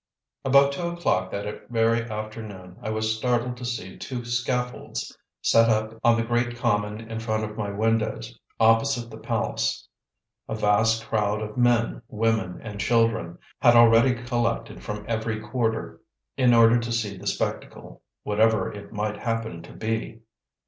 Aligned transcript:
About 0.43 0.71
two 0.71 0.87
o'clock 0.87 1.29
that 1.29 1.69
very 1.69 2.01
afternoon 2.09 2.75
I 2.81 2.89
was 2.89 3.15
startled 3.15 3.55
to 3.57 3.65
see 3.65 3.97
two 3.97 4.25
scaffolds 4.25 5.15
set 5.43 5.69
up 5.69 5.99
on 6.03 6.15
the 6.17 6.23
great 6.25 6.55
common 6.57 7.01
in 7.01 7.19
front 7.19 7.43
of 7.43 7.55
my 7.55 7.69
windows, 7.69 8.39
opposite 8.59 9.11
the 9.11 9.19
palace. 9.19 9.87
A 10.49 10.55
vast 10.55 11.05
crowd 11.05 11.43
of 11.43 11.55
men, 11.55 12.01
women, 12.07 12.59
and 12.63 12.79
children 12.81 13.37
had 13.61 13.75
already 13.75 14.15
collected 14.15 14.81
from 14.81 15.05
every 15.07 15.39
quarter, 15.39 16.01
in 16.35 16.51
order 16.55 16.79
to 16.79 16.91
see 16.91 17.15
the 17.15 17.27
spectacle, 17.27 18.01
whatever 18.23 18.71
it 18.73 18.91
might 18.91 19.17
happen 19.17 19.61
to 19.61 19.71
be. 19.73 20.21